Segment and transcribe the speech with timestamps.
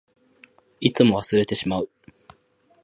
[0.79, 1.87] いつも忘れてしまう。